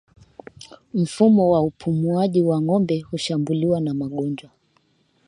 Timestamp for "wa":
1.51-1.61, 2.41-2.61